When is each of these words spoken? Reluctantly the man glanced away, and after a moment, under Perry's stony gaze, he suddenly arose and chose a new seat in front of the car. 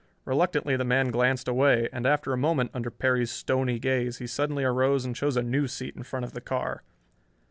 Reluctantly 0.25 0.75
the 0.75 0.83
man 0.83 1.11
glanced 1.11 1.47
away, 1.47 1.87
and 1.93 2.07
after 2.07 2.33
a 2.33 2.35
moment, 2.35 2.71
under 2.73 2.89
Perry's 2.89 3.29
stony 3.29 3.77
gaze, 3.77 4.17
he 4.17 4.25
suddenly 4.25 4.63
arose 4.63 5.05
and 5.05 5.15
chose 5.15 5.37
a 5.37 5.43
new 5.43 5.67
seat 5.67 5.95
in 5.95 6.01
front 6.01 6.25
of 6.25 6.33
the 6.33 6.41
car. 6.41 6.81